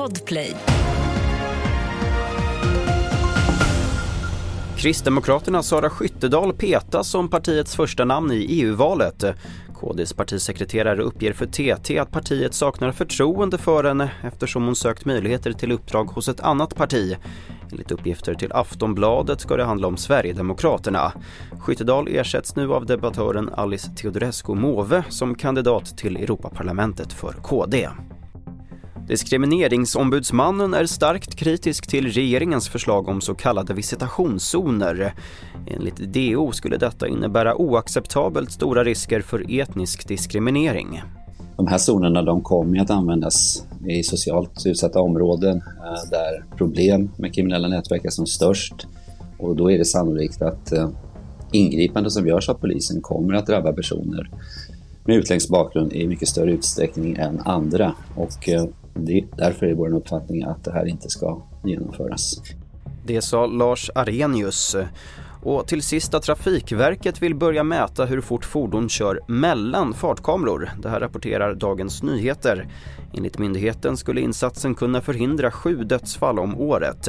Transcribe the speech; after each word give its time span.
Podplay. 0.00 0.56
Kristdemokraternas 4.76 5.66
Sara 5.68 5.90
Skyttedal 5.90 6.52
petas 6.52 7.10
som 7.10 7.28
partiets 7.28 7.76
första 7.76 8.04
namn 8.04 8.32
i 8.32 8.46
EU-valet. 8.48 9.24
KDs 9.80 10.12
partisekreterare 10.12 11.02
uppger 11.02 11.32
för 11.32 11.46
TT 11.46 11.98
att 11.98 12.10
partiet 12.10 12.54
saknar 12.54 12.92
förtroende 12.92 13.58
för 13.58 13.84
henne 13.84 14.10
eftersom 14.22 14.64
hon 14.64 14.76
sökt 14.76 15.04
möjligheter 15.04 15.52
till 15.52 15.72
uppdrag 15.72 16.04
hos 16.04 16.28
ett 16.28 16.40
annat 16.40 16.74
parti. 16.74 17.16
Enligt 17.72 17.92
uppgifter 17.92 18.34
till 18.34 18.52
Aftonbladet 18.52 19.40
ska 19.40 19.56
det 19.56 19.64
handla 19.64 19.88
om 19.88 19.96
Sverigedemokraterna. 19.96 21.12
Skyttedal 21.60 22.08
ersätts 22.08 22.56
nu 22.56 22.72
av 22.72 22.86
debattören 22.86 23.50
Alice 23.54 23.90
Teodorescu 23.96 24.54
Måwe 24.54 25.04
som 25.08 25.34
kandidat 25.34 25.98
till 25.98 26.16
Europaparlamentet 26.16 27.12
för 27.12 27.32
KD. 27.32 27.88
Diskrimineringsombudsmannen 29.10 30.74
är 30.74 30.86
starkt 30.86 31.34
kritisk 31.34 31.86
till 31.86 32.12
regeringens 32.12 32.68
förslag 32.68 33.08
om 33.08 33.20
så 33.20 33.34
kallade 33.34 33.74
visitationszoner. 33.74 35.14
Enligt 35.66 35.96
DO 35.96 36.52
skulle 36.52 36.76
detta 36.76 37.08
innebära 37.08 37.56
oacceptabelt 37.56 38.52
stora 38.52 38.84
risker 38.84 39.20
för 39.20 39.60
etnisk 39.60 40.08
diskriminering. 40.08 41.02
De 41.56 41.66
här 41.66 41.78
zonerna 41.78 42.22
de 42.22 42.42
kommer 42.42 42.80
att 42.80 42.90
användas 42.90 43.66
i 43.88 44.02
socialt 44.02 44.66
utsatta 44.66 45.00
områden 45.00 45.56
eh, 45.56 46.10
där 46.10 46.56
problem 46.56 47.10
med 47.16 47.34
kriminella 47.34 47.68
nätverk 47.68 48.04
är 48.04 48.10
som 48.10 48.26
störst. 48.26 48.86
Och 49.38 49.56
då 49.56 49.70
är 49.70 49.78
det 49.78 49.84
sannolikt 49.84 50.42
att 50.42 50.72
eh, 50.72 50.88
ingripanden 51.52 52.10
som 52.10 52.26
görs 52.26 52.48
av 52.48 52.54
polisen 52.54 53.00
kommer 53.00 53.34
att 53.34 53.46
drabba 53.46 53.72
personer 53.72 54.30
med 55.04 55.16
utländsk 55.16 55.48
bakgrund 55.48 55.92
i 55.92 56.06
mycket 56.06 56.28
större 56.28 56.52
utsträckning 56.52 57.16
än 57.16 57.40
andra. 57.40 57.94
Och 58.16 58.48
eh, 58.48 58.64
det, 59.04 59.24
därför 59.36 59.66
är 59.66 59.74
vår 59.74 59.94
uppfattning 59.94 60.42
att 60.42 60.64
det 60.64 60.72
här 60.72 60.86
inte 60.86 61.08
ska 61.08 61.42
genomföras. 61.64 62.42
Det 63.06 63.22
sa 63.22 63.46
Lars 63.46 63.90
Arrhenius. 63.94 64.76
Och 65.42 65.66
till 65.66 65.82
sist 65.82 66.14
att 66.14 66.22
Trafikverket 66.22 67.22
vill 67.22 67.34
börja 67.34 67.64
mäta 67.64 68.04
hur 68.04 68.20
fort 68.20 68.44
fordon 68.44 68.88
kör 68.88 69.20
mellan 69.26 69.94
fartkameror. 69.94 70.70
Det 70.78 70.88
här 70.88 71.00
rapporterar 71.00 71.54
Dagens 71.54 72.02
Nyheter. 72.02 72.68
Enligt 73.14 73.38
myndigheten 73.38 73.96
skulle 73.96 74.20
insatsen 74.20 74.74
kunna 74.74 75.00
förhindra 75.00 75.50
sju 75.50 75.84
dödsfall 75.84 76.38
om 76.38 76.60
året. 76.60 77.08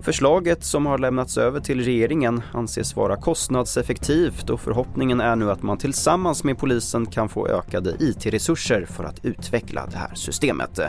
Förslaget 0.00 0.64
som 0.64 0.86
har 0.86 0.98
lämnats 0.98 1.38
över 1.38 1.60
till 1.60 1.84
regeringen 1.84 2.42
anses 2.52 2.96
vara 2.96 3.16
kostnadseffektivt 3.16 4.50
och 4.50 4.60
förhoppningen 4.60 5.20
är 5.20 5.36
nu 5.36 5.50
att 5.50 5.62
man 5.62 5.78
tillsammans 5.78 6.44
med 6.44 6.58
polisen 6.58 7.06
kan 7.06 7.28
få 7.28 7.48
ökade 7.48 7.96
IT-resurser 8.00 8.86
för 8.86 9.04
att 9.04 9.24
utveckla 9.24 9.86
det 9.86 9.98
här 9.98 10.14
systemet. 10.14 10.80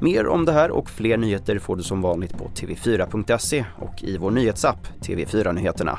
Mer 0.00 0.26
om 0.26 0.44
det 0.44 0.52
här 0.52 0.70
och 0.70 0.90
fler 0.90 1.16
nyheter 1.16 1.58
får 1.58 1.76
du 1.76 1.82
som 1.82 2.02
vanligt 2.02 2.38
på 2.38 2.50
tv4.se 2.54 3.64
och 3.78 4.02
i 4.02 4.18
vår 4.18 4.30
nyhetsapp 4.30 4.88
TV4 5.00 5.52
Nyheterna. 5.52 5.98